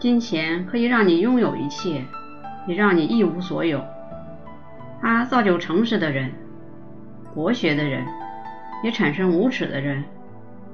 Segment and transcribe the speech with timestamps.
[0.00, 2.02] 金钱可以让你拥有一切，
[2.66, 3.84] 也让你一无所有。
[5.02, 6.32] 它造就诚实的人、
[7.34, 8.02] 博学的人，
[8.82, 10.02] 也产生无耻的人、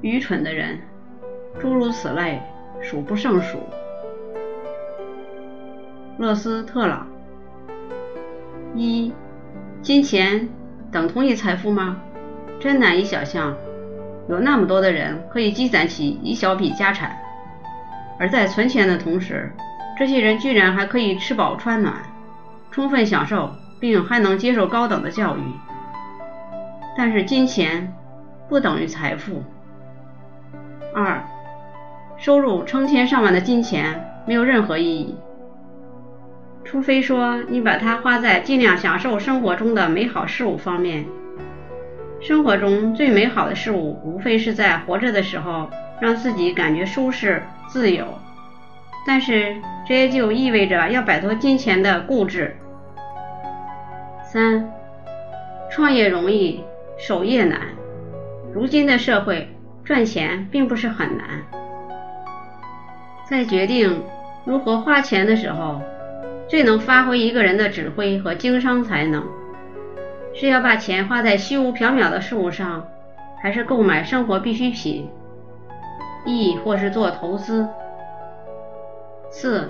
[0.00, 0.80] 愚蠢的人，
[1.60, 2.40] 诸如此类，
[2.80, 3.58] 数不胜数。
[6.16, 7.06] 勒斯特朗。
[8.74, 9.12] 一，
[9.82, 10.48] 金钱
[10.90, 12.00] 等同于财富吗？
[12.58, 13.54] 真难以想象，
[14.30, 17.14] 有那么多的人可以积攒起一小笔家产，
[18.20, 19.50] 而在存钱的同时，
[19.98, 21.94] 这些人居然还可以吃饱穿暖，
[22.70, 25.40] 充分享受，并还能接受高等的教育。
[26.98, 27.94] 但是金钱
[28.46, 29.42] 不等于财富。
[30.94, 31.24] 二，
[32.18, 35.16] 收入成千上万的金钱没有任何意义。
[36.62, 41.06] 除非说你把它花在尽量享受生活中的美好事物方面，
[42.20, 48.06] 生活中最美好的事物无非是在活着的时候让自己感觉舒适、自由。
[49.06, 52.56] 但是这也就意味着要摆脱金钱的固执。
[54.22, 54.70] 三，
[55.70, 56.64] 创业容易，
[56.98, 57.60] 守业难。
[58.52, 59.48] 如今的社会
[59.84, 61.26] 赚钱并不是很难，
[63.28, 64.02] 在决定
[64.44, 65.80] 如何花钱的时候。
[66.48, 69.24] 最能发挥一个人的指挥和经商才能，
[70.34, 72.84] 是要把钱花在虚无缥缈的事物上，
[73.40, 75.08] 还是购买生活必需品，
[76.26, 77.68] 亦或是做投资？
[79.30, 79.68] 四，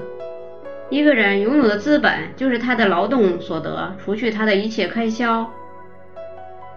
[0.88, 5.50] 一个人拥有的资本就是他的劳动所得，除去他的一切开销，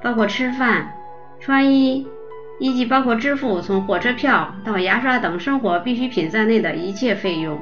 [0.02, 0.94] 包括吃饭、
[1.40, 2.06] 穿衣，
[2.60, 7.58] 以及包括支付从火车票到牙刷等生活必需品在内的一切费用。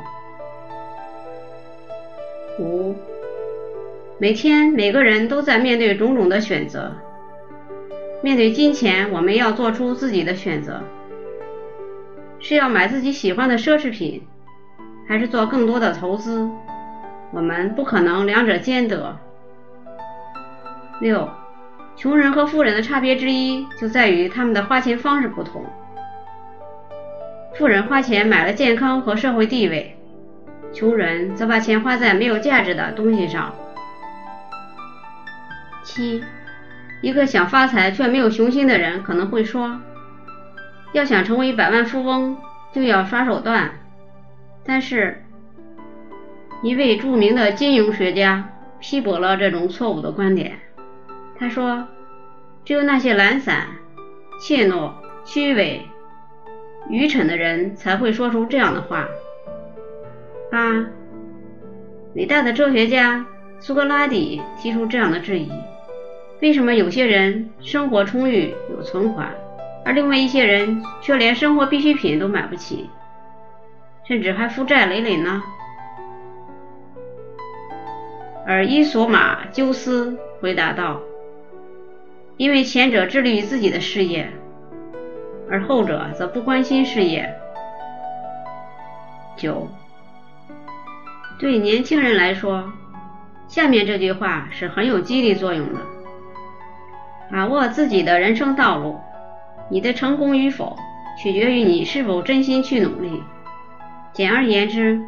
[2.59, 2.95] 五，
[4.17, 6.92] 每天每个人都在面对种种的选择。
[8.23, 10.82] 面对金钱，我们要做出自己的选择：
[12.52, 14.28] 是要买自己喜欢的奢侈品，
[15.08, 16.50] 还是做更多的投资？
[17.32, 19.18] 我们不可能两者兼得。
[21.00, 21.30] 六，
[21.96, 25.66] 穷人和富人的差别之一就在于他们的花钱方式不同。
[27.56, 29.95] 富人花钱买了健康和社会地位。
[30.73, 33.56] 穷人则把钱花在没有价值的东西上。
[35.86, 36.22] 七，
[37.02, 39.80] 一个想发财却没有雄心的人可能会说
[40.94, 42.38] ：“要想成为百万富翁，
[42.74, 43.72] 就要耍手段。”
[44.64, 45.24] 但是，
[46.62, 50.60] 一位著名的金融学家批驳了这种错误的观点。
[51.38, 51.88] 他说
[52.64, 53.68] ：“只有那些懒散、
[54.40, 54.92] 怯懦、
[55.26, 55.82] 虚伪、
[56.90, 59.08] 愚蠢的人才会说出这样的话。”
[60.52, 60.86] 八，
[62.14, 63.26] 伟大的哲学家
[63.60, 65.50] 苏格拉底提出这样的质疑：
[66.42, 69.34] 为什么有些人生活充裕有存款，
[69.83, 72.89] 而另外一些人却连生活必需品都买不起，
[74.08, 75.42] 甚至还负债累累呢？
[78.45, 80.99] 而伊索马鸠斯回答道：
[82.37, 84.30] 因为前者致力于自己的事业，
[85.49, 87.33] 而后者则不关心事业。
[89.37, 89.67] 九。
[91.39, 92.71] 对年轻人来说，
[93.48, 95.80] 下面这句话是很有激励作用的：
[97.31, 98.99] 把握自己的人生道路，
[99.71, 100.77] 你的成功与否
[101.23, 103.23] 取决于你是否真心去努力。
[104.11, 104.99] 简而言之，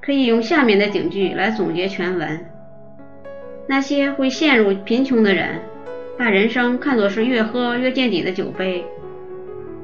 [0.00, 2.46] 可以用下面的警句来总结全文：
[3.68, 5.60] 那些会陷入贫穷的人，
[6.18, 8.86] 把人生看作是越喝越见底的酒杯，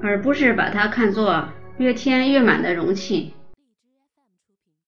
[0.02, 1.44] 而不是把它看作
[1.76, 3.34] 越添越满的容器。